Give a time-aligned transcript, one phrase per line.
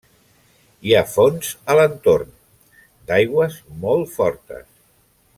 [0.87, 2.31] Hi ha fonts a l'entorn,
[3.11, 4.65] d'aigües molt fortes.